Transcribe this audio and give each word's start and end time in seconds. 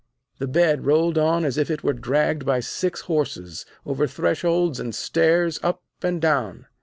The 0.39 0.47
bed 0.47 0.87
rolled 0.87 1.19
on 1.19 1.45
as 1.45 1.59
if 1.59 1.69
it 1.69 1.83
were 1.83 1.93
dragged 1.93 2.43
by 2.43 2.59
six 2.59 3.01
horses; 3.01 3.67
over 3.85 4.07
thresholds 4.07 4.79
and 4.79 4.95
stairs, 4.95 5.59
up 5.61 5.83
and 6.01 6.19
down. 6.19 6.65